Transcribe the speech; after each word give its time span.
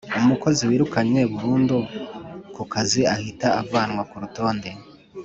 Umukozi 0.21 0.61
wirukanywe 0.69 1.21
burundu 1.31 1.77
ku 2.55 2.63
kazi 2.73 3.01
ahita 3.15 3.47
avanwa 3.61 4.01
kurutonde. 4.09 4.69